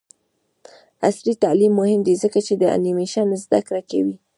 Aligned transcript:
عصري 1.07 1.33
تعلیم 1.43 1.71
مهم 1.81 1.99
دی 2.07 2.13
ځکه 2.23 2.39
چې 2.47 2.53
د 2.57 2.63
انیمیشن 2.75 3.27
زدکړه 3.43 3.81
کوي. 3.89 4.15